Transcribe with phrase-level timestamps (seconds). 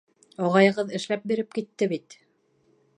[0.45, 2.21] Ағайығыҙ эшләп биреп китте бит.